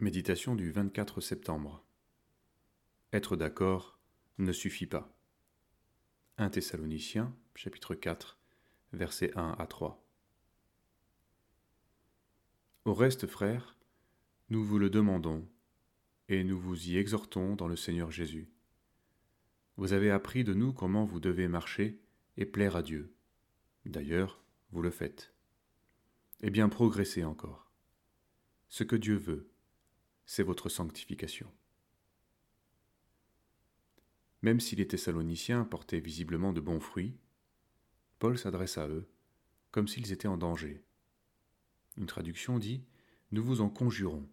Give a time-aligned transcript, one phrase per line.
[0.00, 1.84] Méditation du 24 septembre.
[3.12, 3.98] Être d'accord
[4.38, 5.12] ne suffit pas.
[6.36, 8.38] 1 Thessaloniciens, chapitre 4,
[8.92, 10.00] versets 1 à 3.
[12.84, 13.76] Au reste, frères,
[14.50, 15.48] nous vous le demandons,
[16.28, 18.48] et nous vous y exhortons dans le Seigneur Jésus.
[19.78, 22.00] Vous avez appris de nous comment vous devez marcher
[22.36, 23.12] et plaire à Dieu.
[23.84, 24.40] D'ailleurs,
[24.70, 25.34] vous le faites.
[26.40, 27.68] Eh bien, progressez encore.
[28.68, 29.50] Ce que Dieu veut,
[30.30, 31.50] c'est votre sanctification.
[34.42, 37.16] Même si les Thessaloniciens portaient visiblement de bons fruits,
[38.18, 39.08] Paul s'adresse à eux
[39.70, 40.84] comme s'ils étaient en danger.
[41.96, 42.84] Une traduction dit
[43.32, 44.28] Nous vous en conjurons,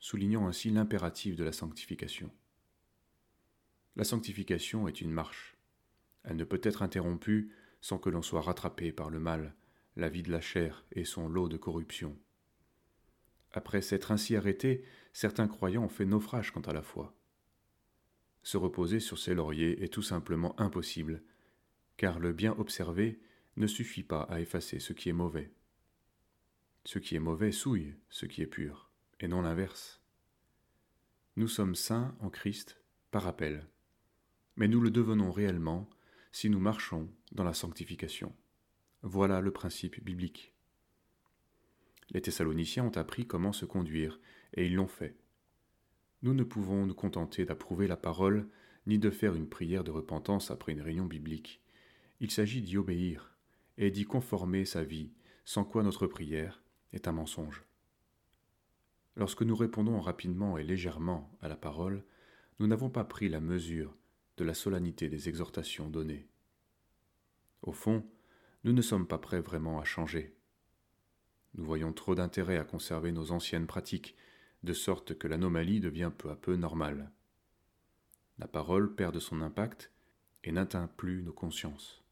[0.00, 2.32] soulignant ainsi l'impératif de la sanctification.
[3.94, 5.56] La sanctification est une marche.
[6.24, 9.54] Elle ne peut être interrompue sans que l'on soit rattrapé par le mal,
[9.94, 12.18] la vie de la chair et son lot de corruption.
[13.52, 17.14] Après s'être ainsi arrêté, certains croyants ont fait naufrage quant à la foi.
[18.42, 21.22] Se reposer sur ses lauriers est tout simplement impossible,
[21.96, 23.20] car le bien observé
[23.56, 25.52] ne suffit pas à effacer ce qui est mauvais.
[26.84, 30.00] Ce qui est mauvais souille ce qui est pur, et non l'inverse.
[31.36, 33.66] Nous sommes saints en Christ par appel,
[34.56, 35.88] mais nous le devenons réellement
[36.32, 38.34] si nous marchons dans la sanctification.
[39.02, 40.54] Voilà le principe biblique.
[42.10, 44.18] Les Thessaloniciens ont appris comment se conduire,
[44.54, 45.16] et ils l'ont fait.
[46.22, 48.48] Nous ne pouvons nous contenter d'approuver la parole,
[48.86, 51.62] ni de faire une prière de repentance après une réunion biblique.
[52.20, 53.36] Il s'agit d'y obéir,
[53.76, 55.12] et d'y conformer sa vie,
[55.44, 57.64] sans quoi notre prière est un mensonge.
[59.16, 62.04] Lorsque nous répondons rapidement et légèrement à la parole,
[62.58, 63.96] nous n'avons pas pris la mesure
[64.36, 66.28] de la solennité des exhortations données.
[67.62, 68.04] Au fond,
[68.64, 70.37] nous ne sommes pas prêts vraiment à changer.
[71.58, 74.16] Nous voyons trop d'intérêt à conserver nos anciennes pratiques,
[74.62, 77.10] de sorte que l'anomalie devient peu à peu normale.
[78.38, 79.90] La parole perd de son impact
[80.44, 82.04] et n'atteint plus nos consciences.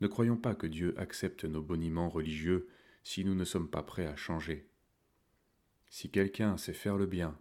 [0.00, 2.68] Ne croyons pas que Dieu accepte nos boniments religieux
[3.02, 4.68] si nous ne sommes pas prêts à changer.
[5.88, 7.36] Si quelqu'un sait faire le bien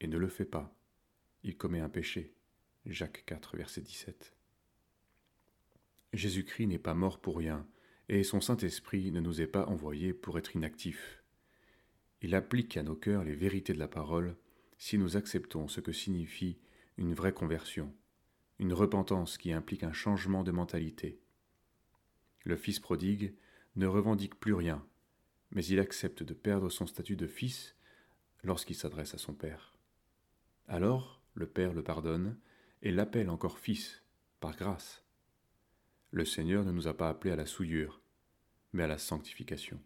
[0.00, 0.72] et ne le fait pas,
[1.42, 2.32] il commet un péché.
[2.86, 4.36] Jacques 4, verset 17.
[6.12, 7.66] Jésus-Christ n'est pas mort pour rien,
[8.08, 11.22] et son Saint-Esprit ne nous est pas envoyé pour être inactifs.
[12.20, 14.36] Il applique à nos cœurs les vérités de la parole
[14.78, 16.58] si nous acceptons ce que signifie
[16.96, 17.94] une vraie conversion,
[18.58, 21.18] une repentance qui implique un changement de mentalité.
[22.44, 23.34] Le Fils prodigue
[23.76, 24.86] ne revendique plus rien,
[25.50, 27.74] mais il accepte de perdre son statut de fils
[28.42, 29.76] lorsqu'il s'adresse à son Père.
[30.68, 32.38] Alors le Père le pardonne
[32.82, 34.02] et l'appelle encore fils,
[34.40, 35.03] par grâce.
[36.14, 38.00] Le Seigneur ne nous a pas appelés à la souillure,
[38.72, 39.80] mais à la sanctification.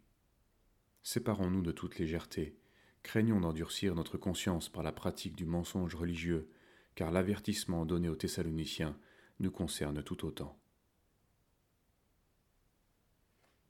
[1.02, 2.54] Séparons-nous de toute légèreté,
[3.02, 6.50] craignons d'endurcir notre conscience par la pratique du mensonge religieux,
[6.96, 8.94] car l'avertissement donné aux Thessaloniciens
[9.40, 10.60] nous concerne tout autant.